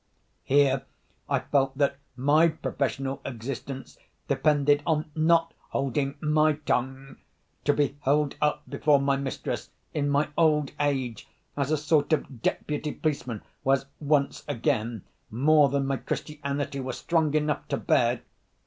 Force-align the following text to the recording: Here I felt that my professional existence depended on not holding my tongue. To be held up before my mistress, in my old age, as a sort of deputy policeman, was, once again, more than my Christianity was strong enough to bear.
Here 0.41 0.81
I 1.29 1.41
felt 1.41 1.77
that 1.77 1.97
my 2.15 2.47
professional 2.47 3.21
existence 3.23 3.99
depended 4.27 4.81
on 4.83 5.11
not 5.15 5.53
holding 5.69 6.15
my 6.19 6.53
tongue. 6.53 7.17
To 7.65 7.73
be 7.73 7.95
held 8.01 8.35
up 8.41 8.63
before 8.67 8.99
my 8.99 9.15
mistress, 9.15 9.69
in 9.93 10.09
my 10.09 10.29
old 10.35 10.71
age, 10.79 11.27
as 11.55 11.69
a 11.69 11.77
sort 11.77 12.13
of 12.13 12.41
deputy 12.41 12.93
policeman, 12.93 13.43
was, 13.63 13.85
once 13.99 14.43
again, 14.47 15.03
more 15.29 15.69
than 15.69 15.85
my 15.85 15.97
Christianity 15.97 16.79
was 16.79 16.97
strong 16.97 17.35
enough 17.35 17.67
to 17.67 17.77
bear. 17.77 18.21